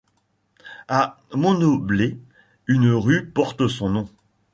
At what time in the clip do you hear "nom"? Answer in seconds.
3.89-4.09